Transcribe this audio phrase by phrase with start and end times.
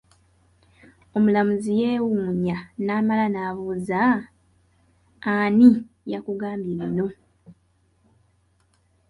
[1.15, 3.99] Omulamuzi ye wuunya n'amala na buuza,
[5.33, 5.69] ani
[6.11, 7.07] ya kugambye bino?